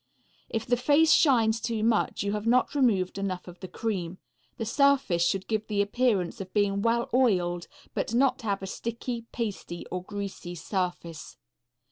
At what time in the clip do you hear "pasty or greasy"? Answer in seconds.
9.31-10.55